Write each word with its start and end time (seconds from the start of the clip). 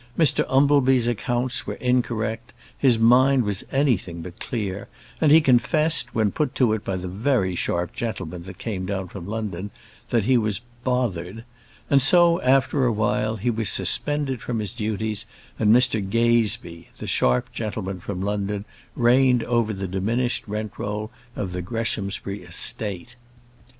Mr 0.17 0.43
Umbleby's 0.49 1.07
accounts 1.07 1.67
were 1.67 1.75
incorrect; 1.75 2.53
his 2.75 2.97
mind 2.97 3.43
was 3.43 3.63
anything 3.71 4.23
but 4.23 4.39
clear, 4.39 4.87
and 5.21 5.31
he 5.31 5.39
confessed, 5.41 6.15
when 6.15 6.31
put 6.31 6.55
to 6.55 6.73
it 6.73 6.83
by 6.83 6.95
the 6.95 7.07
very 7.07 7.53
sharp 7.53 7.93
gentleman 7.93 8.41
that 8.41 8.57
came 8.57 8.87
down 8.87 9.07
from 9.07 9.27
London, 9.27 9.69
that 10.09 10.23
he 10.23 10.39
was 10.39 10.61
"bothered;" 10.83 11.43
and 11.87 12.01
so, 12.01 12.41
after 12.41 12.87
a 12.87 12.91
while, 12.91 13.35
he 13.37 13.51
was 13.51 13.69
suspended 13.69 14.41
from 14.41 14.57
his 14.57 14.73
duties, 14.73 15.27
and 15.59 15.71
Mr 15.71 16.01
Gazebee, 16.01 16.87
the 16.97 17.05
sharp 17.05 17.51
gentleman 17.51 17.99
from 17.99 18.23
London, 18.23 18.65
reigned 18.95 19.43
over 19.43 19.71
the 19.71 19.87
diminished 19.87 20.47
rent 20.47 20.79
roll 20.79 21.11
of 21.35 21.51
the 21.51 21.61
Greshamsbury 21.61 22.41
estate. 22.41 23.15